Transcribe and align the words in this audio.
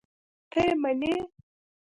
ته 0.51 0.59
یې 0.65 0.73
منې؟! 0.81 1.13